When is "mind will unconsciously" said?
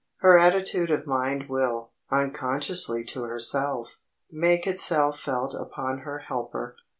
1.05-3.03